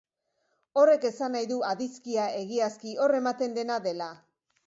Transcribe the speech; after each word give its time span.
Horrek 0.83 1.03
esan 1.09 1.35
nahi 1.37 1.49
du 1.51 1.57
adizkia, 1.73 2.25
egiazki, 2.39 2.97
hor 3.03 3.15
ematen 3.21 3.55
dena 3.61 3.79
dela. 3.87 4.11